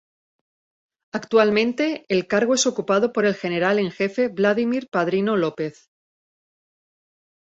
Actualmente 1.13 2.05
el 2.09 2.25
cargo 2.25 2.55
es 2.55 2.65
ocupado 2.65 3.13
por 3.13 3.23
el 3.27 3.35
General 3.35 3.77
en 3.77 3.91
Jefe 3.91 4.29
Vladimir 4.29 4.89
Padrino 4.89 5.37
López. 5.37 5.91